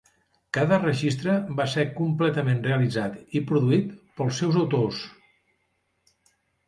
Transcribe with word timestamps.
Cada 0.57 0.77
registre 0.83 1.35
va 1.59 1.67
ser 1.73 1.83
completament 1.99 2.63
realitzat 2.69 3.21
i 3.41 3.43
produït 3.51 3.93
pels 4.21 4.41
seus 4.43 4.59
autors. 4.63 5.07